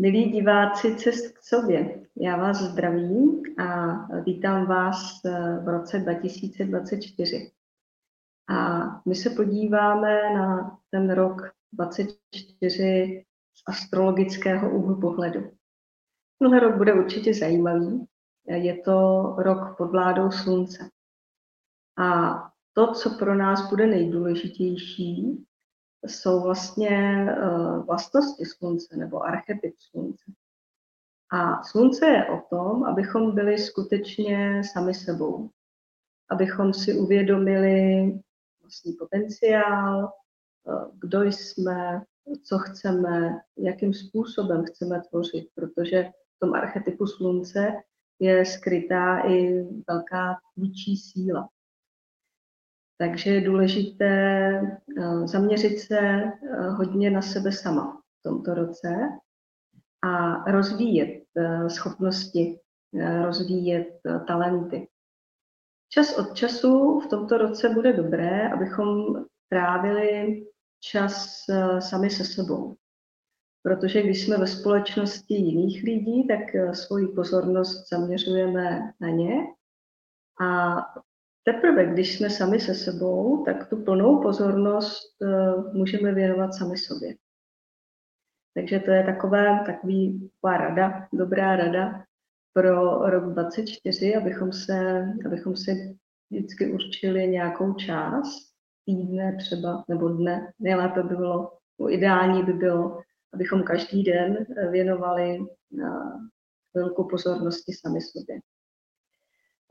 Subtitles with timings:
[0.00, 5.20] Milí diváci Cest k sobě, já vás zdravím a vítám vás
[5.64, 7.50] v roce 2024.
[8.48, 11.42] A my se podíváme na ten rok
[11.72, 13.24] 24
[13.54, 15.50] z astrologického úhlu pohledu.
[16.38, 18.06] Tenhle rok bude určitě zajímavý.
[18.46, 20.90] Je to rok pod vládou slunce.
[21.98, 22.38] A
[22.72, 25.44] to, co pro nás bude nejdůležitější,
[26.06, 30.24] jsou vlastně uh, vlastnosti slunce nebo archetyp slunce.
[31.32, 35.50] A slunce je o tom, abychom byli skutečně sami sebou.
[36.30, 38.04] Abychom si uvědomili
[38.62, 40.12] vlastní potenciál,
[40.64, 42.02] uh, kdo jsme,
[42.42, 46.02] co chceme, jakým způsobem chceme tvořit, protože
[46.36, 47.72] v tom archetypu slunce
[48.18, 51.48] je skrytá i velká tvůrčí síla.
[53.00, 54.06] Takže je důležité
[54.98, 56.30] eh, zaměřit se eh,
[56.70, 58.88] hodně na sebe sama v tomto roce
[60.02, 62.60] a rozvíjet eh, schopnosti,
[63.24, 64.88] rozvíjet talenty.
[65.88, 69.16] Čas od času v tomto roce bude dobré, abychom
[69.48, 70.46] trávili
[70.80, 71.44] čas
[71.78, 72.76] sami se sebou.
[73.62, 79.34] Protože když jsme ve společnosti jiných lidí, tak svoji pozornost zaměřujeme na ně
[80.40, 80.76] a
[81.44, 87.14] Teprve, když jsme sami se sebou, tak tu plnou pozornost uh, můžeme věnovat sami sobě.
[88.54, 92.04] Takže to je takové, takový, taková rada, dobrá rada
[92.52, 95.98] pro rok 24, abychom se, abychom si
[96.30, 98.50] vždycky určili nějakou část,
[98.84, 100.52] týdne třeba, nebo dne.
[100.58, 103.00] Nejlépe by bylo, ideální by bylo,
[103.34, 106.20] abychom každý den věnovali uh,
[106.74, 108.40] velkou pozornosti sami sobě.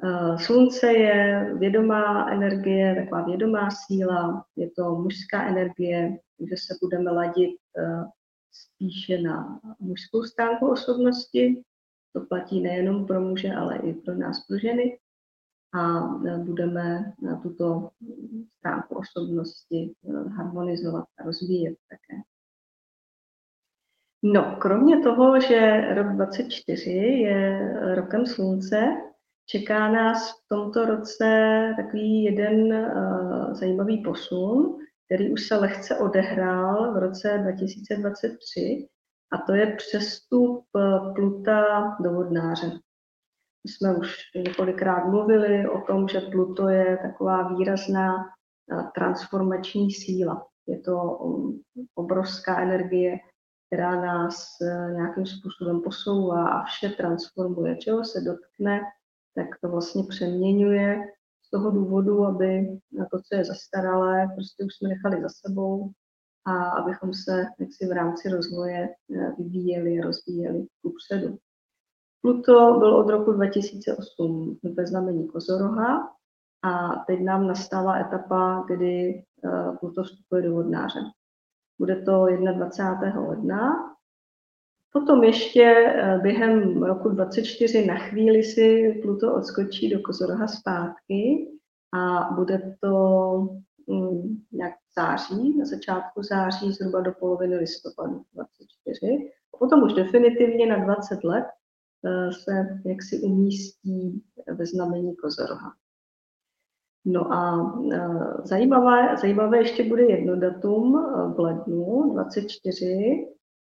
[0.04, 7.12] Eh, slunce je vědomá energie, taková vědomá síla, je to mužská energie, takže se budeme
[7.12, 8.04] ladit eh,
[8.52, 11.64] spíše na mužskou stránku osobnosti.
[12.14, 15.00] To platí nejenom pro muže, ale i pro nás, pro ženy.
[15.74, 17.90] A eh, budeme na tuto
[18.58, 19.94] stránku osobnosti
[20.36, 22.22] harmonizovat a rozvíjet také.
[24.24, 29.09] No, kromě toho, že rok 24 je rokem slunce,
[29.52, 31.28] Čeká nás v tomto roce
[31.78, 38.88] takový jeden uh, zajímavý posun, který už se lehce odehrál v roce 2023,
[39.32, 42.68] a to je přestup eh, Pluta do vodnáře.
[43.64, 50.48] My jsme už několikrát mluvili o tom, že Pluto je taková výrazná uh, transformační síla.
[50.68, 51.62] Je to um,
[51.96, 53.18] obrovská energie,
[53.68, 54.46] která nás
[54.96, 57.78] nějakým způsobem posouvá a vše transformuje.
[57.78, 58.82] Čeho se dotkne,
[59.40, 61.00] tak to vlastně přeměňuje
[61.46, 65.92] z toho důvodu, aby na to, co je zastaralé, prostě už jsme nechali za sebou
[66.46, 71.38] a abychom se jaksi v rámci rozvoje eh, vyvíjeli a rozvíjeli kupředu.
[72.22, 76.14] Pluto byl od roku 2008 ve znamení Kozoroha
[76.64, 81.00] a teď nám nastala etapa, kdy eh, Pluto vstupuje do vodnáře.
[81.80, 82.26] Bude to
[82.56, 83.22] 21.
[83.22, 83.96] ledna
[84.92, 91.48] Potom ještě eh, během roku 24 na chvíli si Pluto odskočí do Kozoroha zpátky
[91.94, 92.90] a bude to
[93.88, 99.32] mm, nějak v září, na začátku září, zhruba do poloviny listopadu 24.
[99.54, 101.46] A potom už definitivně na 20 let
[102.06, 104.24] eh, se jaksi umístí
[104.56, 105.74] ve znamení Kozoroha.
[107.06, 110.94] No a eh, zajímavé, zajímavé ještě bude jedno datum
[111.36, 113.28] v lednu 24,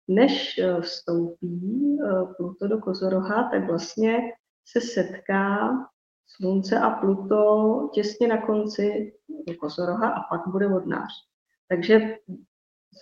[0.09, 4.17] než eh, vstoupí eh, Pluto do Kozoroha, tak vlastně
[4.65, 5.69] se setká
[6.27, 9.13] Slunce a Pluto těsně na konci
[9.59, 11.11] Kozoroha a pak bude vodnář.
[11.67, 12.15] Takže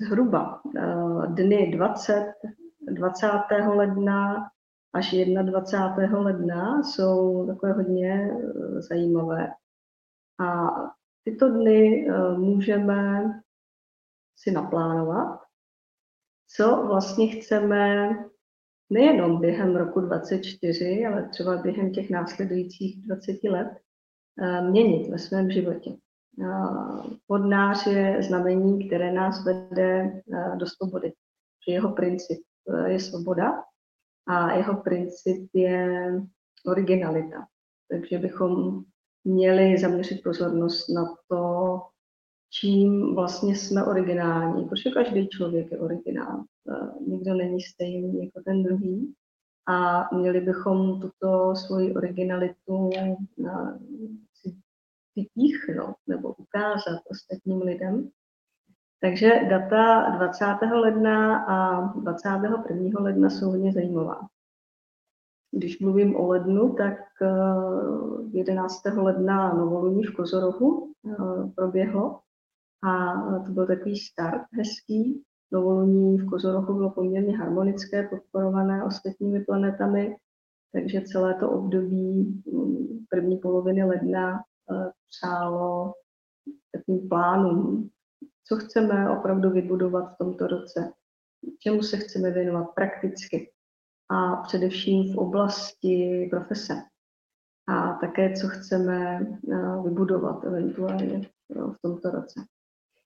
[0.01, 2.34] zhruba eh, dny 20,
[2.91, 3.28] 20.
[3.67, 4.49] ledna
[4.93, 6.20] až 21.
[6.20, 8.32] ledna jsou takové hodně
[8.90, 9.52] zajímavé.
[10.40, 10.67] A
[11.23, 13.23] tyto dny můžeme
[14.35, 15.47] si naplánovat
[16.47, 18.09] co vlastně chceme
[18.90, 23.78] nejenom během roku 24, ale třeba během těch následujících 20 let
[24.41, 25.91] eh, měnit ve svém životě.
[27.29, 31.14] Vodnář je znamení, které nás vede eh, do svobody.
[31.67, 32.40] Jeho princip
[32.70, 33.64] eh, je svoboda
[34.28, 36.11] a jeho princip je
[36.66, 37.47] originalita.
[37.90, 38.84] Takže bychom
[39.23, 41.82] měli zaměřit pozornost na to,
[42.49, 46.44] čím vlastně jsme originální, protože každý člověk je originál.
[47.08, 49.14] Nikdo není stejný jako ten druhý
[49.67, 52.90] a měli bychom tuto svoji originalitu
[54.34, 54.55] si
[55.16, 58.09] vypíchnout nebo ukázat ostatním lidem.
[58.99, 60.46] Takže data 20.
[60.72, 63.02] ledna a 21.
[63.02, 64.28] ledna jsou hodně zajímavá.
[65.52, 66.99] Když mluvím o lednu, tak
[68.32, 68.85] 11.
[68.85, 70.94] Eh, ledna novoluní v Kozorohu
[71.55, 72.20] proběhlo
[72.84, 73.14] a
[73.46, 75.24] to byl takový start hezký.
[75.52, 80.16] Novoluní v Kozorohu bylo poměrně harmonické, podporované ostatními planetami,
[80.74, 85.94] takže celé to období mm, první poloviny ledna eh, přálo
[86.72, 87.90] takovým plánům,
[88.44, 90.94] co chceme opravdu vybudovat v tomto roce,
[91.59, 93.52] čemu se chceme věnovat prakticky
[94.09, 96.73] a především v oblasti profese.
[97.68, 102.46] A také, co chceme eh, vybudovat eventuálně v tomto roce.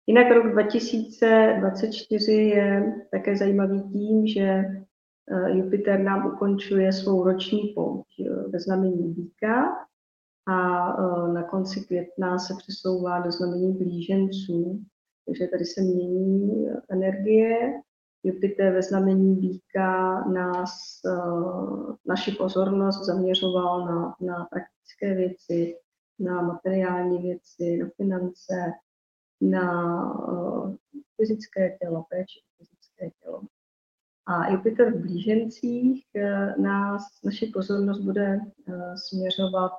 [0.08, 8.08] Jinak rok 2024 je také zajímavý tím, že eh, Jupiter nám ukončuje svou roční pouť
[8.50, 9.78] ve znamení Víka
[10.48, 10.58] a
[11.28, 14.82] na konci května se přesouvá do znamení blíženců,
[15.26, 17.82] takže tady se mění energie.
[18.24, 21.02] Jupiter ve znamení Víka nás,
[22.06, 25.78] naši pozornost zaměřoval na, na praktické věci,
[26.20, 28.74] na materiální věci, na finance,
[29.42, 30.76] na uh,
[31.16, 33.42] fyzické tělo, péči fyzické tělo.
[34.26, 39.72] A Jupiter v blížencích uh, nás, naši pozornost bude uh, směřovat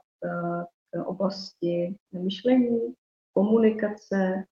[0.90, 2.94] k oblasti myšlení,
[3.32, 4.44] komunikace,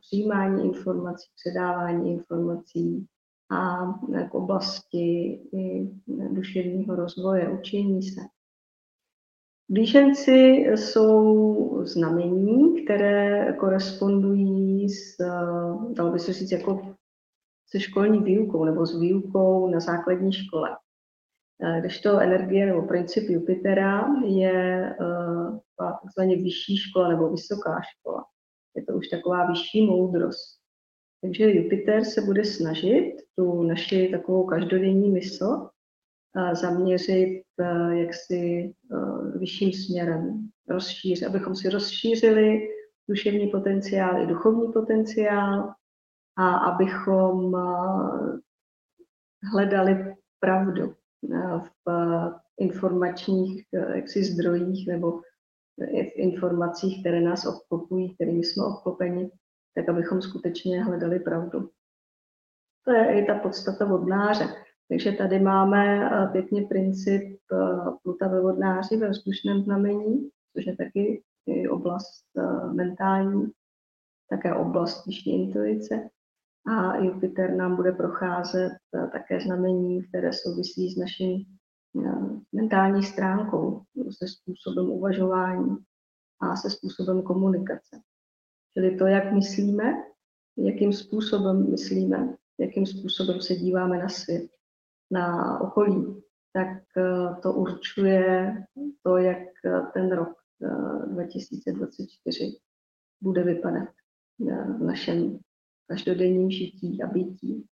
[0.00, 3.06] přijímání informací, předávání informací
[3.50, 3.92] a
[4.30, 5.40] k oblasti
[6.30, 8.20] duševního rozvoje, učení se.
[9.70, 15.16] Blíženci jsou znamení, které korespondují s,
[15.92, 16.94] dalo by se říct, jako
[17.66, 20.76] se školní výukou nebo s výukou na základní škole.
[21.80, 24.96] Když to energie nebo princip Jupitera je
[25.78, 28.24] takzvaně vyšší škola nebo vysoká škola
[28.76, 30.60] je to už taková vyšší moudrost.
[31.22, 35.68] Takže Jupiter se bude snažit tu naši takovou každodenní mysl eh,
[36.52, 42.68] zaměřit eh, jaksi eh, vyšším směrem, rozšířit, abychom si rozšířili
[43.08, 45.74] duševní potenciál i duchovní potenciál
[46.36, 47.56] a abychom
[49.52, 50.94] hledali pravdu
[51.86, 55.20] v informačních jaksi zdrojích nebo
[55.78, 59.30] v informacích, které nás obklopují, kterými jsme obklopeni,
[59.74, 61.70] tak abychom skutečně hledali pravdu.
[62.84, 64.48] To je i ta podstata vodnáře.
[64.90, 67.56] Takže tady máme eh, pěkně princip eh,
[68.02, 71.22] Pluta ve vodnáři ve vzdušném znamení, což je taky
[71.70, 73.50] oblast eh, mentální,
[74.30, 76.10] také oblast vyšší intuice.
[76.66, 78.72] A Jupiter nám bude procházet
[79.12, 81.44] také znamení, které souvisí s naším
[82.52, 85.76] mentální stránkou, se způsobem uvažování
[86.40, 88.00] a se způsobem komunikace.
[88.72, 89.94] Čili to, jak myslíme,
[90.56, 94.50] jakým způsobem myslíme, jakým způsobem se díváme na svět,
[95.10, 96.22] na okolí,
[96.52, 98.54] tak eh, to určuje
[99.02, 100.36] to, jak eh, ten rok
[101.06, 102.50] 2024 eh,
[103.20, 103.88] bude vypadat
[104.78, 105.38] v našem
[105.86, 107.66] každodenním žití a bytí.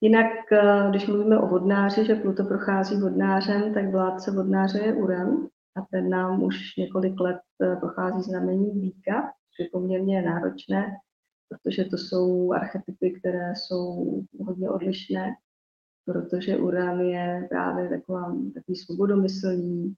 [0.00, 0.26] Jinak,
[0.90, 6.10] když mluvíme o vodnáři, že Pluto prochází vodnářem, tak vládce vodnáře je Uran a ten
[6.10, 7.40] nám už několik let
[7.80, 10.96] prochází znamení víka, což je poměrně náročné,
[11.48, 14.04] protože to jsou archetypy, které jsou
[14.46, 15.34] hodně odlišné,
[16.04, 19.94] protože Uran je právě taková, takový svobodomyslný,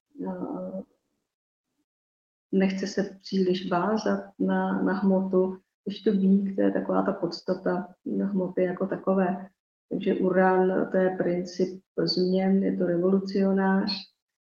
[2.53, 7.95] nechce se příliš vázat na, na hmotu, když to vík, to je taková ta podstata
[8.23, 9.49] hmoty jako takové.
[9.91, 13.93] Takže uran, to je princip změn, je to revolucionář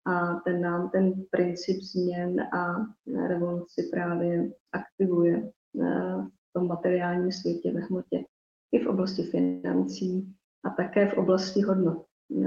[0.05, 2.87] a ten nám ten princip změn a
[3.27, 5.53] revoluci právě aktivuje
[6.23, 8.25] v tom materiálním světě, ve hmotě,
[8.73, 12.07] i v oblasti financí a také v oblasti hodnot.
[12.31, 12.47] Eh,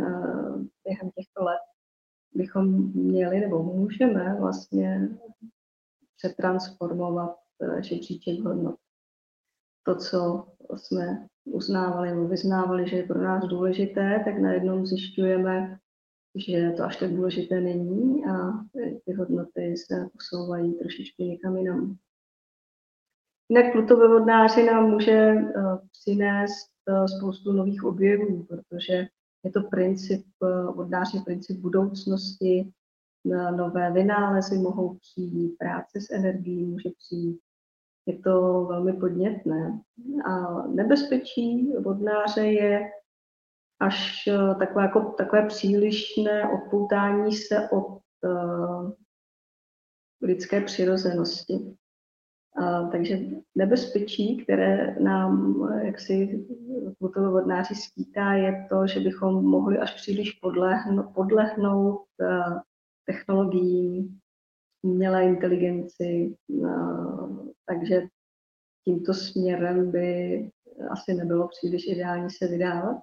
[0.84, 1.60] během těchto let
[2.34, 5.10] bychom měli nebo můžeme vlastně
[6.18, 8.76] přetransformovat eh, žebříček hodnot.
[9.84, 15.80] To, co jsme uznávali nebo vyznávali, že je pro nás důležité, tak najednou zjišťujeme,
[16.36, 18.52] že to až tak důležité není a
[19.06, 21.98] ty hodnoty se posouvají trošičku někam jinam.
[23.50, 25.44] Jinak Pluto ve vodnáři nám může eh,
[25.92, 26.79] přinést
[27.18, 29.08] spoustu nových objevů, protože
[29.44, 30.26] je to princip,
[30.76, 32.72] vodnář je princip budoucnosti,
[33.58, 37.40] nové vynálezy mohou přijít, práce s energií může přijít,
[38.06, 39.82] je to velmi podnětné.
[40.26, 42.92] A nebezpečí vodnáře je
[43.80, 44.30] až
[44.60, 48.92] takové, jako, takové přílišné odpoutání se od uh,
[50.22, 51.78] lidské přirozenosti.
[52.92, 53.20] Takže
[53.56, 56.46] nebezpečí, které nám jaksi
[57.16, 62.02] vodnáři skýtá, je to, že bychom mohli až příliš podlehnout, podlehnout
[63.06, 64.20] technologiím,
[64.82, 66.36] umělé inteligenci,
[67.66, 68.02] takže
[68.86, 70.50] tímto směrem by
[70.90, 72.98] asi nebylo příliš ideální se vydávat.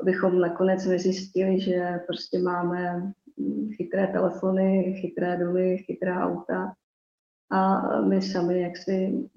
[0.00, 3.12] Abychom nakonec nezjistili, že prostě máme
[3.76, 6.74] chytré telefony, chytré domy, chytrá auta
[7.52, 9.28] a my sami, jak si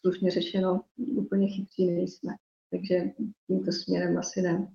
[0.00, 2.34] slušně řečeno, úplně chytří nejsme.
[2.70, 3.10] Takže
[3.46, 4.68] tímto směrem asi ne.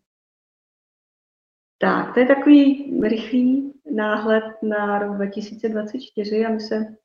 [1.78, 6.96] Tak, to je takový rychlý náhled na rok 2024 a my se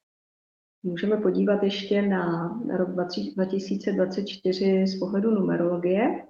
[0.83, 6.25] můžeme podívat ještě na rok 2024 z pohledu numerologie.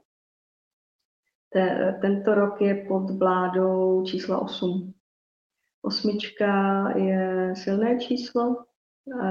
[2.01, 4.95] Tento rok je pod vládou čísla 8.
[5.83, 8.68] Osmička je silné číslo,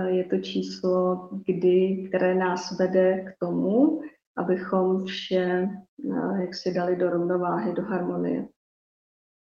[0.08, 4.02] je to číslo, kdy, které nás vede k tomu,
[4.38, 5.70] abychom vše
[6.42, 8.48] jak si dali do rovnováhy, do harmonie.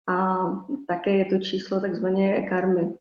[0.08, 0.46] A
[0.88, 2.98] také je to číslo takzvané karmy.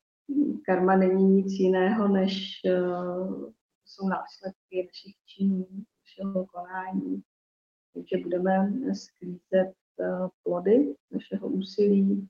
[0.65, 3.51] Karma není nic jiného, než uh,
[3.85, 5.67] jsou následky našich činů,
[6.03, 7.23] našeho konání.
[7.95, 9.73] Takže budeme sklízet
[10.43, 12.29] plody našeho úsilí,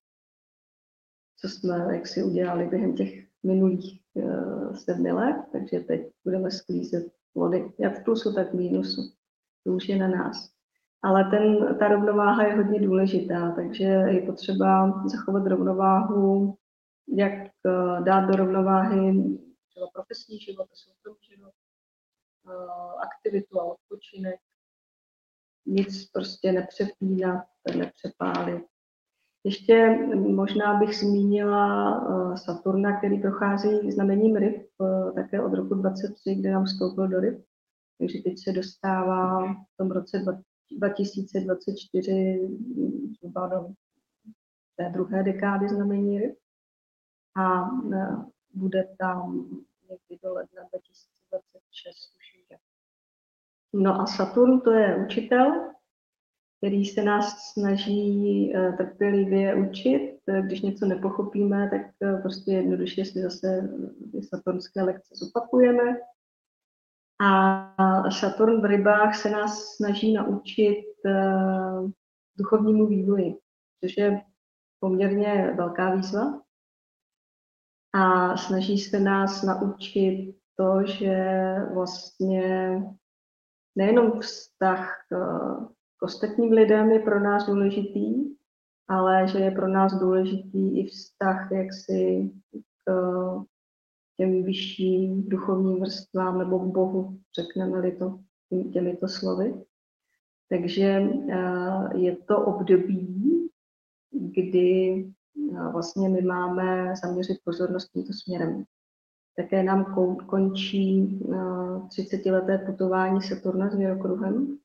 [1.37, 7.13] co jsme jak si udělali během těch minulých uh, sedmi let, takže teď budeme sklízet
[7.33, 9.03] plody, jak v plusu, tak v mínusu.
[9.65, 10.51] To už je na nás.
[11.03, 16.57] Ale ten, ta rovnováha je hodně důležitá, takže je potřeba zachovat rovnováhu,
[17.09, 17.33] jak
[17.65, 19.13] uh, dát do rovnováhy
[19.69, 21.53] třeba profesní život soukromý život,
[22.47, 24.41] uh, aktivitu a odpočinek,
[25.67, 27.45] nic prostě nepřepínat,
[27.77, 28.65] nepřepálit.
[29.45, 29.99] Ještě
[30.35, 36.51] možná bych zmínila uh, Saturna, který prochází znamením ryb, uh, také od roku 23, kdy
[36.51, 37.45] nám vstoupil do ryb.
[37.99, 40.25] Takže teď se dostává v tom roce
[40.77, 42.49] 2024
[43.19, 43.69] zhruba do
[44.77, 46.37] té druhé dekády znamení ryb.
[47.37, 48.17] A e,
[48.55, 49.49] bude tam
[49.91, 52.29] někdy do ledna 2026 už
[53.73, 55.71] No a Saturn to je učitel,
[56.59, 60.19] který se nás snaží e, trpělivě učit.
[60.29, 63.69] E, když něco nepochopíme, tak prostě jednoduše si zase
[64.13, 65.97] ty saturnské lekce zopakujeme
[67.21, 70.85] a Saturn v rybách se nás snaží naučit
[72.39, 73.39] duchovnímu vývoji,
[73.85, 74.23] což je
[74.81, 76.43] poměrně velká výzva.
[77.95, 82.43] A snaží se nás naučit to, že vlastně
[83.77, 85.07] nejenom vztah
[85.99, 88.35] k ostatním lidem je pro nás důležitý,
[88.89, 92.31] ale že je pro nás důležitý i vztah jaksi
[92.85, 92.93] k
[94.17, 98.19] těm vyšším duchovním vrstvám nebo k Bohu, řekneme-li to
[98.73, 99.65] těmito slovy.
[100.49, 103.49] Takže eh, je to období,
[104.11, 108.65] kdy eh, vlastně my máme zaměřit pozornost tímto směrem.
[109.37, 109.95] Také nám
[110.27, 111.19] končí
[111.89, 114.59] 30-leté eh, putování Saturna s věrokruhem.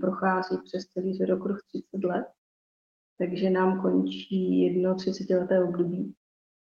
[0.00, 2.26] Prochází přes celý věrokruh 30 let,
[3.18, 6.14] takže nám končí jedno 30-leté období.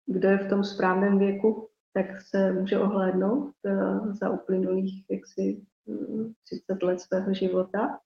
[0.06, 5.66] Kdo je v tom správném věku, tak se může ohlédnout eh, za uplynulých jaksi
[6.44, 8.00] 30 mm, let svého života,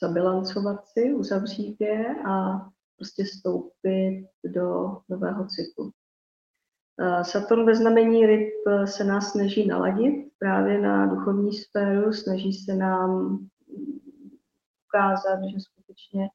[0.00, 2.66] zabilancovat si, uzavřít je a
[2.96, 5.92] prostě stoupit do nového cyklu.
[7.00, 12.52] Eh, Saturn ve znamení ryb eh, se nás snaží naladit právě na duchovní sféru, snaží
[12.52, 13.38] se nám
[14.90, 16.28] ukázat, že skutečně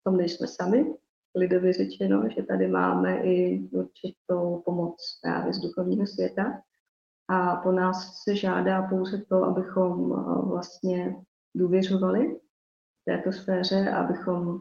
[0.00, 0.94] v tom nejsme sami,
[1.34, 6.62] lidově řečeno, že tady máme i určitou pomoc právě z duchovního světa.
[7.28, 11.16] A po nás se žádá pouze to, abychom eh, vlastně
[11.54, 12.40] důvěřovali
[13.04, 14.60] této sféře, abychom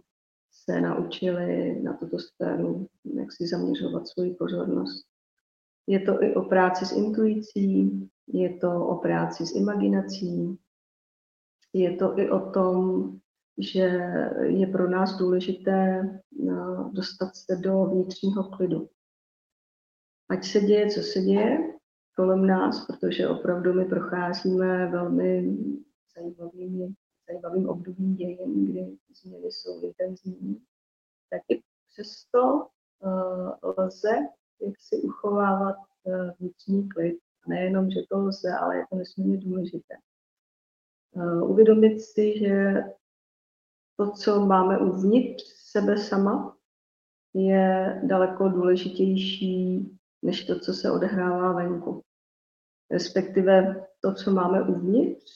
[0.52, 5.06] se naučili na tuto sféru, jak si zaměřovat svoji pozornost.
[5.88, 7.92] Je to i o práci s intuicí,
[8.28, 10.60] je to o práci s imaginací,
[11.74, 13.10] je to i o tom,
[13.58, 14.02] že
[14.44, 16.54] je pro nás důležité eh,
[16.92, 18.90] dostat se do vnitřního klidu.
[20.30, 21.74] Ať se děje, co se děje
[22.16, 25.58] kolem nás, protože opravdu my procházíme velmi
[26.16, 26.94] zajímavými,
[27.28, 30.62] zajímavým obdobím dějin, kdy změny jsou intenzivní,
[31.30, 31.62] tak i
[31.92, 32.68] přesto
[33.00, 34.10] uh, lze
[34.62, 37.20] jak si uchovávat uh, vnitřní klid.
[37.48, 39.96] Nejenom, že to lze, ale je to nesmírně důležité.
[41.16, 42.84] Uh, uvědomit si, že
[43.98, 46.58] to, co máme uvnitř sebe sama,
[47.34, 49.90] je daleko důležitější
[50.22, 52.04] než to, co se odehrává venku.
[52.92, 55.32] respektive to, co máme uvnitř,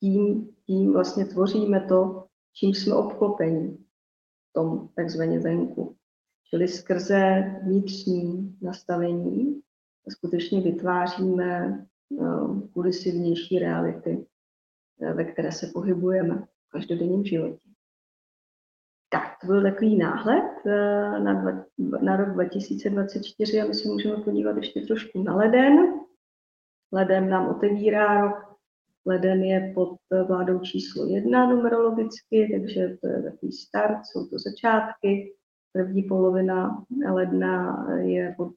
[0.00, 3.78] tím, tím vlastně tvoříme to, čím jsme obklopeni
[4.50, 5.96] v tom takzvaně venku.
[6.50, 9.62] Čili skrze vnitřní nastavení
[10.08, 11.86] skutečně vytváříme
[12.72, 14.26] kulisy vnější reality,
[15.14, 17.68] ve které se pohybujeme v každodenním životě.
[19.08, 20.64] Tak, to byl takový náhled
[21.24, 25.76] na, dva, na rok 2024 a my se můžeme podívat ještě trošku na leden.
[26.92, 28.46] Leden nám otevírá rok
[29.06, 29.96] Leden je pod
[30.26, 35.35] vládou číslo jedna numerologicky, takže to je takový start, jsou to začátky.
[35.76, 38.52] První polovina ledna je pod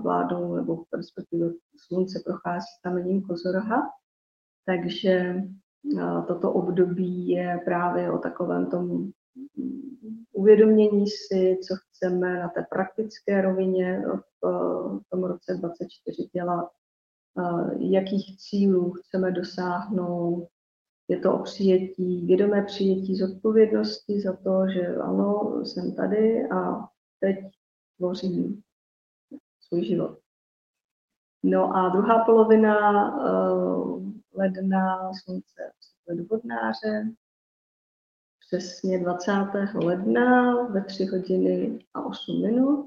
[0.00, 3.90] vládou, nebo respektive slunce prochází znamením Kozoroha.
[4.64, 5.42] Takže
[6.26, 9.10] toto období je právě o takovém tom
[10.32, 14.02] uvědomění si, co chceme na té praktické rovině
[14.42, 16.70] v tom roce 2024 dělat,
[17.78, 20.48] jakých cílů chceme dosáhnout.
[21.08, 26.88] Je to o přijetí, vědomé přijetí zodpovědnosti za to, že ano, jsem tady a
[27.20, 27.36] teď
[27.96, 28.62] tvořím
[29.60, 30.18] svůj život.
[31.42, 32.78] No a druhá polovina
[33.16, 35.72] uh, ledna slunce
[36.08, 37.12] do vodnáře,
[38.46, 39.32] přesně 20.
[39.74, 42.86] ledna ve 3 hodiny a 8 minut.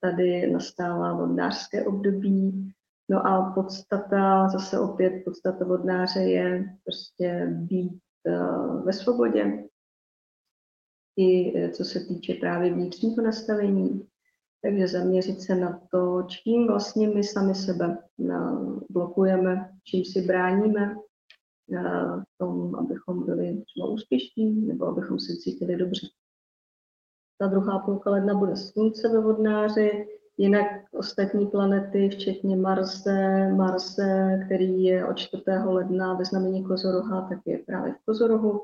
[0.00, 2.72] Tady nastává vodnářské období,
[3.10, 9.68] No a podstata, zase opět podstata vodnáře je prostě být uh, ve svobodě.
[11.16, 14.08] I eh, co se týče právě vnitřního nastavení,
[14.62, 20.96] takže zaměřit se na to, čím vlastně my sami sebe uh, blokujeme, čím si bráníme
[22.38, 26.08] tom, abychom byli třeba úspěšní nebo abychom se cítili dobře.
[27.38, 30.06] Ta druhá půlka ledna bude slunce ve vodnáři,
[30.40, 35.42] Jinak ostatní planety, včetně Marse, Marse, který je od 4.
[35.64, 38.62] ledna ve znamení Kozoroha, tak je právě v Kozorohu.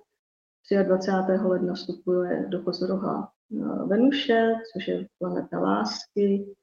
[0.82, 1.32] 23.
[1.44, 6.54] ledna vstupuje do Kozoroha eh, Venuše, což je planeta lásky,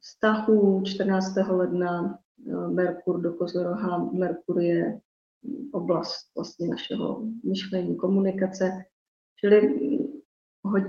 [0.00, 1.36] vztahu 14.
[1.48, 2.18] ledna
[2.48, 3.98] eh, Merkur do Kozoroha.
[4.12, 5.00] Merkur je
[5.72, 8.84] oblast vlastně našeho myšlení, komunikace.
[9.40, 9.78] Čili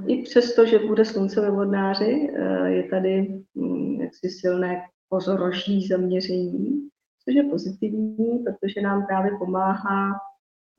[0.08, 6.90] i přesto, že bude slunce ve vodnáři, eh, je tady hm, jaksi silné pozorožní zaměření,
[7.24, 10.12] což je pozitivní, protože nám právě pomáhá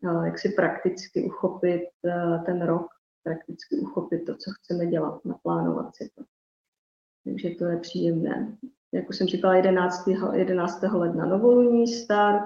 [0.04, 2.86] eh, jak si prakticky uchopit eh, ten rok,
[3.22, 6.22] prakticky uchopit to, co chceme dělat, naplánovat si to.
[7.24, 8.56] Takže to je příjemné.
[8.92, 10.08] Jak už jsem říkala, 11.
[10.32, 10.82] 11.
[10.82, 12.42] ledna novoluní start,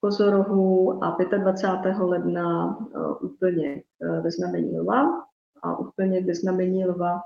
[0.00, 1.96] Kozorohu a 25.
[1.98, 2.78] ledna
[3.20, 3.82] úplně
[4.22, 5.24] ve znamení lva
[5.64, 7.20] a úplně bez znamení lva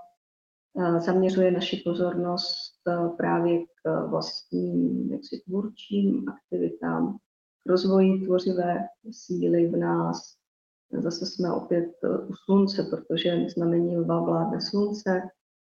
[0.98, 2.72] zaměřuje naši pozornost
[3.16, 7.16] právě k vlastním jaksi, tvůrčím aktivitám,
[7.62, 10.34] k rozvoji tvořivé síly v nás.
[10.92, 11.90] Zase jsme opět
[12.28, 15.22] u slunce, protože znamení lva vládne slunce,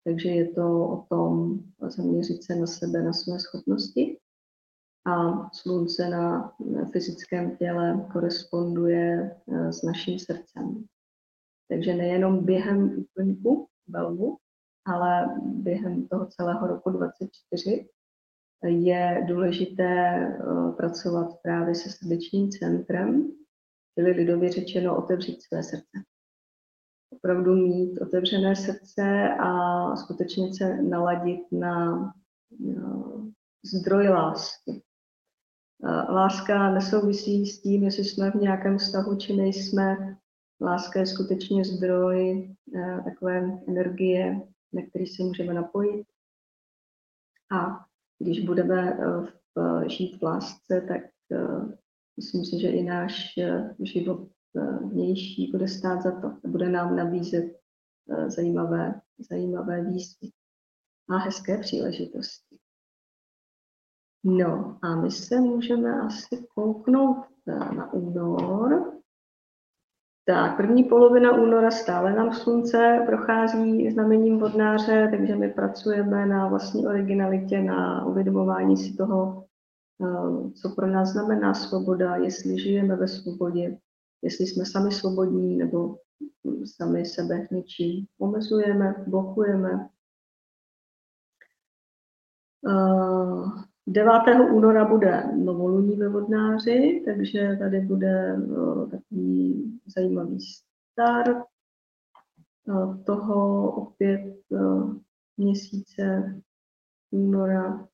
[0.03, 4.17] takže je to o tom zaměřit se na sebe, na své schopnosti.
[5.05, 6.53] A slunce na
[6.91, 10.85] fyzickém těle koresponduje s naším srdcem.
[11.71, 14.37] Takže nejenom během úplňku velvu,
[14.85, 17.89] ale během toho celého roku 2024
[18.63, 23.31] je důležité eh, pracovat právě se srdečním centrem,
[23.95, 26.03] čili lidově řečeno otevřít své srdce.
[27.09, 31.95] Opravdu mít otevřené srdce a skutečně se naladit na,
[32.59, 33.13] na
[33.65, 34.83] zdroj lásky.
[35.83, 40.17] Eh, láska nesouvisí s tím, jestli jsme v nějakém vztahu, či nejsme,
[40.61, 44.41] Láska je skutečně zdroj uh, takové energie,
[44.73, 46.07] na který se můžeme napojit.
[47.51, 47.85] A
[48.19, 51.01] když budeme uh, v, žít v lásce, tak
[52.17, 53.39] myslím si, že i náš
[53.83, 54.29] život
[54.81, 57.59] vnější bude stát za to bude nám nabízet
[58.27, 60.29] zajímavé, zajímavé výzvy
[61.09, 62.57] a hezké příležitosti.
[64.23, 69.00] No a my se můžeme asi kouknout na únor.
[70.25, 76.87] Tak, první polovina února stále nám slunce prochází znamením vodnáře, takže my pracujeme na vlastní
[76.87, 79.45] originalitě, na uvědomování si toho,
[80.03, 83.77] eh, co pro nás znamená svoboda, jestli žijeme ve svobodě,
[84.21, 85.97] jestli jsme sami svobodní nebo
[86.65, 89.89] sami sebe něčím omezujeme, blokujeme.
[92.67, 94.13] Eh, 9.
[94.51, 98.39] února bude novoluní ve Vodnáři, takže tady bude
[98.91, 100.39] takový zajímavý
[100.91, 101.37] start
[103.05, 104.35] toho opět
[105.37, 106.35] měsíce
[107.11, 107.87] února.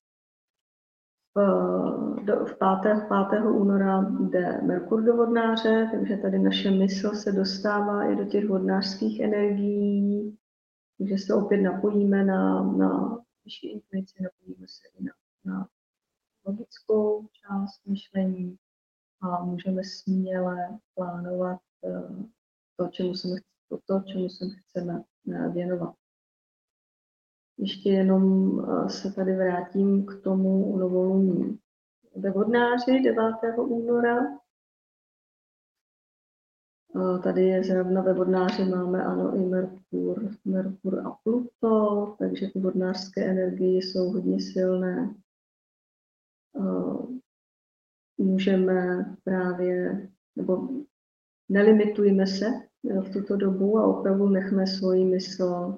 [2.45, 3.07] v 5.
[3.29, 3.43] 5.
[3.43, 9.19] února jde Merkur do vodnáře, takže tady naše mysl se dostává i do těch vodnářských
[9.19, 10.37] energií,
[10.97, 15.11] takže se opět napojíme na, na vyšší intuici, napojíme se i na,
[15.45, 15.67] na
[16.47, 18.57] logickou část myšlení
[19.21, 22.25] a můžeme směle plánovat eh,
[22.75, 23.27] to, čemu se,
[23.69, 25.95] to, to, čemu se chceme eh, věnovat.
[27.57, 31.59] Ještě jenom eh, se tady vrátím k tomu novoluní.
[32.15, 33.35] Ve vodnáři 9.
[33.57, 34.17] února
[37.23, 43.25] Tady je zrovna ve vodnáři máme ano i Merkur, Merkur a Pluto, takže ty vodnářské
[43.25, 45.15] energie jsou hodně silné.
[48.17, 50.69] Můžeme právě, nebo
[51.49, 52.45] nelimitujeme se
[52.83, 55.77] v tuto dobu a opravdu nechme svoji mysl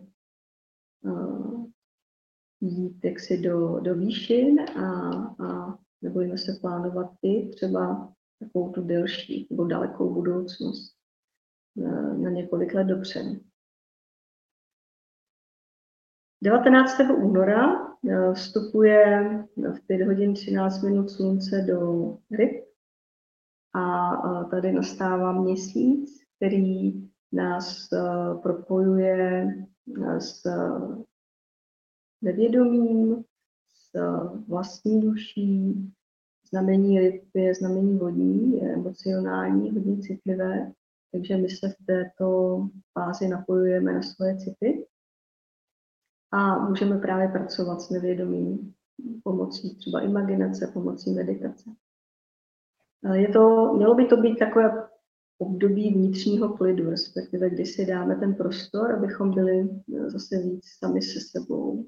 [2.62, 5.12] jít jaksi do, do výšin a,
[5.46, 10.96] a nebojíme se plánovat i třeba takovou tu delší nebo dalekou budoucnost
[11.76, 13.40] na, na několik let dopředu.
[16.42, 17.00] 19.
[17.18, 22.66] února eh, vstupuje v 5 hodin 13 minut slunce do ryb
[23.74, 26.94] a tady nastává měsíc, který
[27.32, 28.00] nás eh,
[28.42, 29.48] propojuje
[30.06, 30.44] eh, s
[32.22, 33.24] nevědomím,
[33.68, 34.00] s
[34.48, 35.76] vlastní duší.
[36.50, 40.72] Znamení ryb je znamení vodní, je emocionální, hodně citlivé,
[41.12, 42.60] takže my se v této
[42.94, 44.86] fázi napojujeme na svoje city
[46.32, 48.74] a můžeme právě pracovat s nevědomím
[49.24, 51.70] pomocí třeba imaginace, pomocí meditace.
[53.14, 54.88] Je to, mělo by to být takové
[55.38, 59.70] období vnitřního klidu, respektive kdy si dáme ten prostor, abychom byli
[60.08, 61.86] zase víc sami se sebou,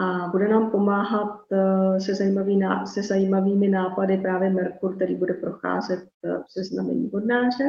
[0.00, 6.08] a bude nám pomáhat eh, se, zajímavý, se zajímavými nápady právě Merkur, který bude procházet
[6.24, 7.64] eh, přes znamení vodnáře.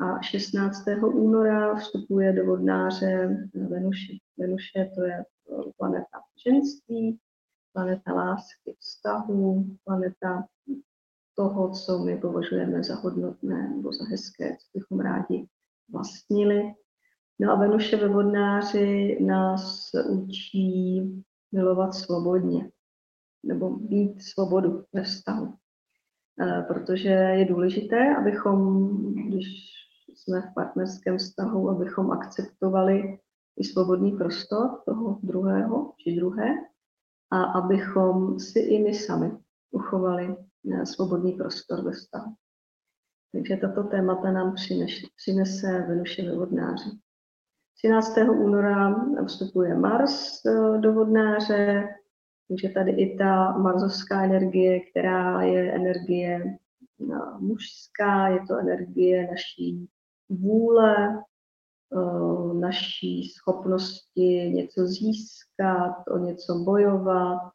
[0.00, 0.84] A 16.
[1.14, 4.12] února vstupuje do vodnáře Venuše.
[4.38, 7.18] Venuše to je eh, planeta ženství,
[7.72, 10.44] planeta lásky, vztahu, planeta
[11.34, 15.46] toho, co my považujeme za hodnotné nebo za hezké, co bychom rádi
[15.92, 16.74] vlastnili.
[17.40, 21.02] No a Venuše ve vodnáři nás učí
[21.52, 22.70] milovat svobodně
[23.42, 25.54] nebo mít svobodu ve vztahu.
[26.40, 29.72] E, protože je důležité, abychom, když
[30.22, 33.18] jsme v partnerském vztahu, abychom akceptovali
[33.56, 36.48] i svobodný prostor toho druhého či druhé
[37.30, 39.32] a abychom si i my sami
[39.70, 40.36] uchovali
[40.72, 42.34] e, svobodný prostor ve vztahu.
[43.32, 46.90] Takže tato témata nám přinese, přinese Venuše ve vodnáři.
[47.76, 48.18] 13.
[48.18, 51.88] února vstupuje Mars eh, do vodnáře,
[52.48, 59.88] takže tady i ta marzovská energie, která je energie eh, mužská, je to energie naší
[60.40, 61.22] vůle,
[61.92, 67.52] eh, naší schopnosti něco získat, o něco bojovat,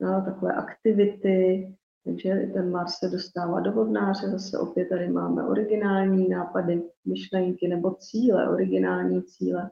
[0.00, 6.28] no, takové aktivity, takže ten Mars se dostává do vodnáře, zase opět tady máme originální
[6.28, 9.70] nápady, myšlenky nebo cíle, originální cíle.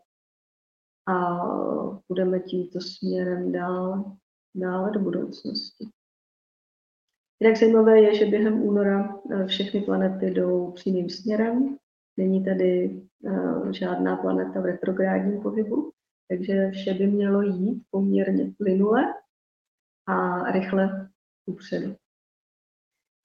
[1.07, 1.39] A
[2.09, 4.17] budeme tímto směrem dál,
[4.55, 5.89] dále do budoucnosti.
[7.41, 11.77] Jinak zajímavé je, že během února eh, všechny planety jdou přímým směrem.
[12.17, 15.91] Není tady uh, žádná planeta v retrográdním pohybu,
[16.29, 19.15] takže vše by mělo jít poměrně plynule
[20.07, 21.11] a rychle
[21.47, 21.97] upředu.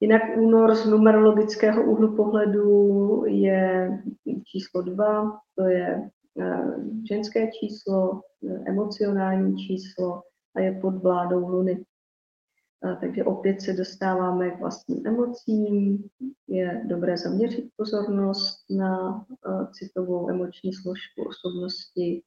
[0.00, 3.90] Jinak únor z numerologického úhlu pohledu je
[4.44, 6.74] číslo dva, to je eh,
[7.08, 10.22] ženské číslo, eh, emocionální číslo
[10.56, 11.84] a je pod vládou Luny.
[13.00, 16.04] Takže opět se dostáváme k vlastním emocím.
[16.48, 22.22] Je dobré zaměřit pozornost na eh, citovou emoční složku osobnosti.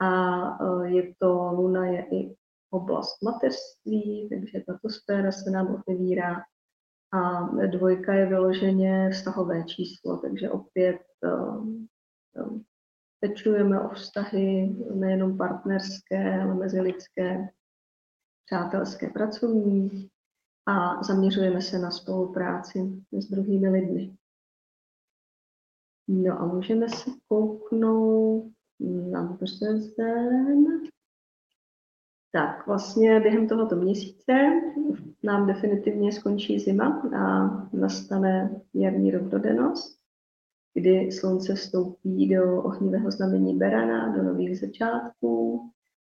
[0.00, 2.36] A je to, Luna je i
[2.70, 6.42] oblast mateřství, takže tato sféra se nám otevírá
[7.12, 11.88] a dvojka je vyloženě vztahové číslo, takže opět um,
[13.20, 17.48] pečujeme o vztahy nejenom partnerské, ale mezilidské,
[18.46, 20.08] přátelské, pracovní
[20.66, 24.16] a zaměřujeme se na spolupráci s druhými lidmi.
[26.08, 28.52] No a můžeme se kouknout
[29.10, 30.64] na březen.
[32.32, 34.32] Tak vlastně během tohoto měsíce
[35.22, 39.98] nám definitivně skončí zima a nastane jarní rovnodennost,
[40.74, 45.60] kdy slunce vstoupí do ohnivého znamení Berana, do nových začátků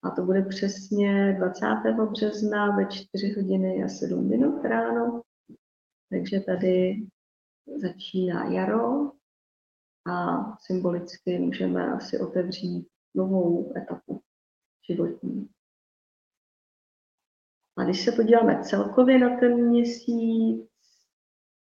[0.02, 1.66] A to bude přesně 20.
[2.10, 5.22] března ve 4 hodiny a 7 minut ráno.
[6.10, 7.06] Takže tady
[7.80, 9.12] začíná jaro
[10.10, 14.22] a symbolicky můžeme asi otevřít novou etapu
[14.90, 15.48] životní.
[17.76, 20.68] A když se podíváme celkově na ten měsíc,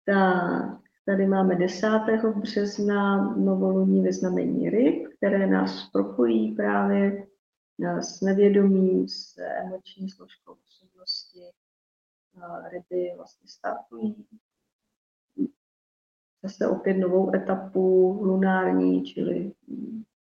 [0.06, 1.88] tak tady máme 10.
[2.36, 7.26] března novoluní ve znamení ryb, které nás propojí právě
[8.00, 11.40] s nevědomím, s emoční složkou osobnosti.
[12.68, 14.26] Ryby vlastně startují
[16.42, 19.52] zase opět novou etapu lunární, čili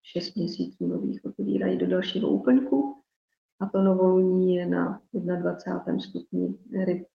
[0.02, 3.02] 6 měsíců nových otevírají do dalšího úplňku
[3.60, 6.00] a to novoluní je na 21.
[6.00, 7.06] stupni ryb.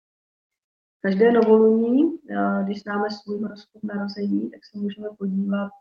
[1.01, 2.19] Každé novoluní,
[2.63, 5.71] když známe svůj horoskop narození, tak se můžeme podívat,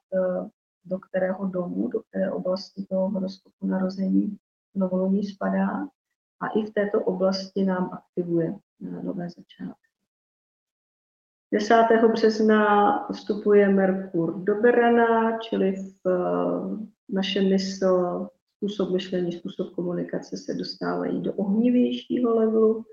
[0.85, 4.39] do kterého domu, do které oblasti toho horoskopu narození
[4.75, 5.89] novoluní spadá
[6.41, 9.91] a i v této oblasti nám aktivuje eh, nové začátky.
[11.53, 11.75] 10.
[12.13, 16.09] března vstupuje Merkur do Berana, čili v
[17.09, 22.85] naše mysl, způsob myšlení, způsob komunikace se dostávají do ohnivějšího levelu,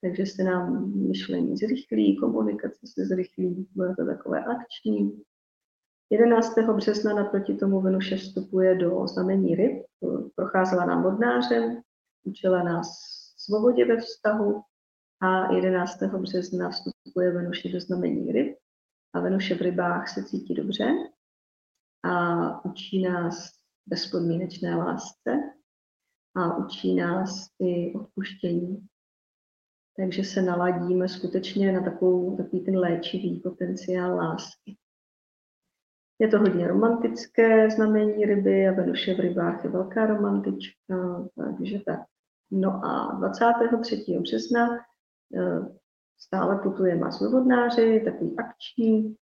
[0.00, 5.22] takže se nám myšlení zrychlí, komunikace se zrychlí, bude to takové akční.
[6.10, 6.58] 11.
[6.76, 9.82] března naproti tomu Venuše vstupuje do znamení ryb,
[10.34, 11.82] procházela nám vodnářem,
[12.24, 12.88] učila nás
[13.36, 14.62] svobodě ve vztahu
[15.20, 16.02] a 11.
[16.02, 18.56] března vstupuje Venuše do znamení ryb
[19.14, 20.88] a Venuše v rybách se cítí dobře
[22.04, 23.50] a učí nás
[23.86, 25.30] bezpodmínečné lásce
[26.36, 28.86] a učí nás i odpuštění.
[29.96, 34.76] Takže se naladíme skutečně na takovou, takový ten léčivý potenciál lásky.
[36.18, 41.28] Je to hodně romantické znamení ryby a Venuše v rybách je velká romantička,
[41.58, 42.00] takže tak.
[42.50, 44.18] No a 23.
[44.20, 44.68] března
[45.36, 45.60] eh,
[46.18, 49.16] stále putuje Mars ve vodnáři, takový akční.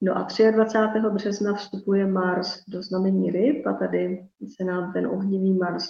[0.00, 1.08] No a 23.
[1.10, 5.88] března vstupuje Mars do znamení ryb a tady se nám ten ohnivý Mars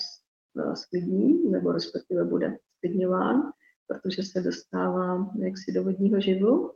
[0.58, 3.52] eh, sklidní, nebo respektive bude sklidňován
[3.88, 6.72] protože se dostává jaksi do vodního živlu.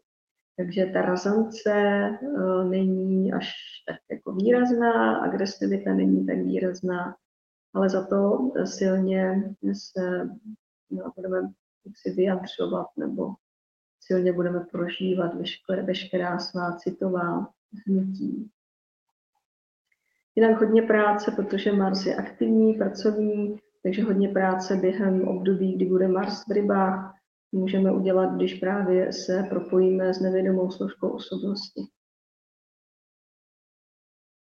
[0.56, 1.72] Takže ta razance
[2.22, 3.52] uh, není až
[3.88, 7.16] tak jako výrazná, agresivita není tak výrazná,
[7.74, 10.28] ale za to silně se
[10.90, 11.52] no, budeme
[11.94, 13.34] si vyjadřovat nebo
[14.00, 17.48] silně budeme prožívat veškerá, veškerá svá citová
[17.86, 18.50] hnutí.
[20.34, 26.08] Jinak hodně práce, protože Mars je aktivní, pracovní, takže hodně práce během období, kdy bude
[26.08, 27.14] Mars v rybách,
[27.52, 31.82] můžeme udělat, když právě se propojíme s nevědomou složkou osobnosti.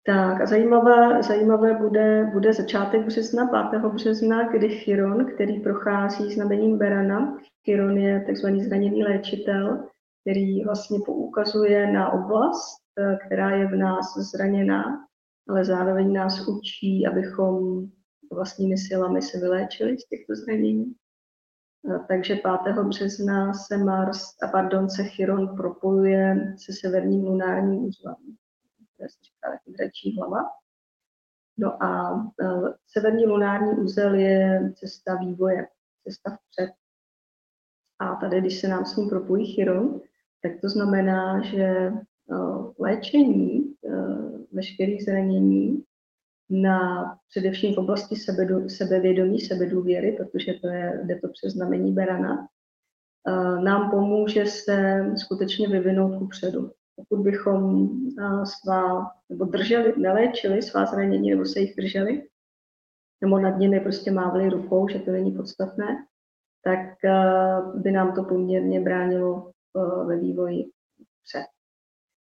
[0.05, 3.81] Tak a zajímavé, zajímavé bude, bude začátek března, 5.
[3.81, 9.87] března, kdy Chiron, který prochází znamením Berana, Chiron je takzvaný zraněný léčitel,
[10.21, 12.81] který vlastně poukazuje na oblast,
[13.25, 14.83] která je v nás zraněná,
[15.49, 17.85] ale zároveň nás učí, abychom
[18.31, 20.93] vlastními silami se vyléčili z těchto zranění.
[22.07, 22.75] Takže 5.
[22.83, 28.15] března se Mars, a pardon, se Chiron propojuje se severním lunárním uzlem,
[28.93, 30.49] které se říká taky dračí hlava.
[31.57, 35.67] No a uh, severní lunární úzel je cesta vývoje,
[36.03, 36.71] cesta vpřed.
[37.99, 40.01] A tady, když se nám s ním propojí Chiron,
[40.43, 41.91] tak to znamená, že
[42.25, 43.75] uh, léčení
[44.51, 45.83] veškerých zranění
[46.51, 52.47] na především v oblasti sebedu, sebevědomí, sebedůvěry, protože to je, jde to přes znamení Berana,
[53.63, 56.71] nám pomůže se skutečně vyvinout ku předu.
[56.95, 57.89] Pokud bychom
[58.43, 62.27] svá, nebo drželi, neléčili svá zranění, nebo se jich drželi,
[63.21, 65.87] nebo nad nimi prostě mávli rukou, že to není podstatné,
[66.63, 66.79] tak
[67.75, 69.51] by nám to poměrně bránilo
[70.07, 70.71] ve vývoji
[71.23, 71.45] před.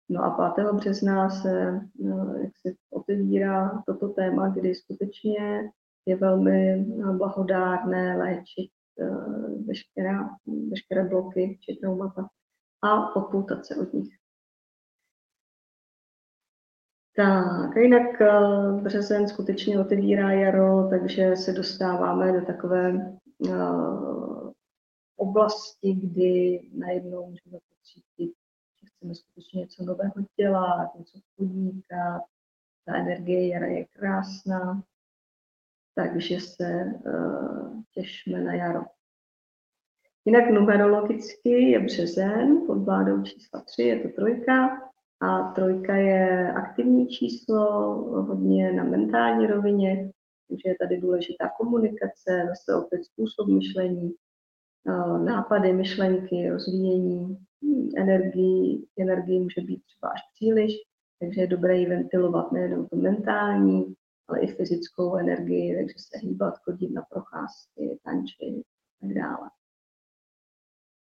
[0.08, 0.72] No a 5.
[0.72, 5.70] března se no, jak se otevírá toto téma, kdy skutečně
[6.06, 6.84] je velmi
[7.18, 10.30] blahodárné léčit uh, veškerá,
[10.70, 12.28] veškeré bloky či traumata
[12.82, 14.14] a odpoutat se od nich.
[17.16, 22.92] Tak, a jinak uh, březen skutečně otevírá jaro, takže se dostáváme do takové
[23.38, 24.52] uh,
[25.16, 28.34] oblasti, kdy najednou můžeme pocítit
[28.96, 32.22] chceme skutečně něco nového dělat, něco podnikat.
[32.84, 34.82] Ta energie jara je krásná,
[35.94, 38.84] takže se uh, těšme na jaro.
[40.24, 44.82] Jinak numerologicky je březen pod vládou čísla 3, je to trojka.
[45.20, 47.64] A trojka je aktivní číslo,
[48.22, 50.12] hodně na mentální rovině.
[50.48, 54.14] Takže je tady důležitá komunikace, zase opět způsob myšlení,
[55.24, 57.45] nápady, myšlenky, rozvíjení
[57.96, 58.86] energii.
[58.98, 60.72] Energii může být třeba až příliš,
[61.20, 63.94] takže je dobré ji ventilovat nejenom tu mentální,
[64.28, 69.50] ale i fyzickou energii, takže se hýbat, chodit na procházky, tančit a tak dále.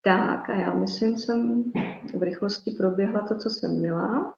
[0.03, 1.73] Tak a já myslím, jsem
[2.19, 4.35] v rychlosti proběhla to, co jsem měla.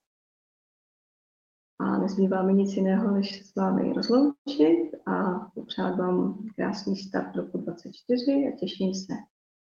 [1.78, 7.36] A nezbývá mi nic jiného, než se s vámi rozloučit a popřát vám krásný start
[7.36, 9.12] roku 24 a těším se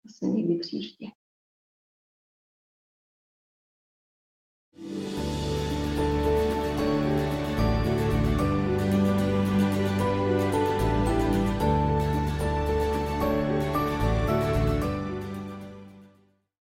[0.05, 1.05] zase někdy příště.